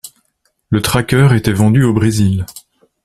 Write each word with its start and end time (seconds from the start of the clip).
Le 0.71 0.81
Tracker 0.81 1.29
était 1.35 1.51
vendu 1.53 1.83
au 1.83 1.93
Brésil. 1.93 2.47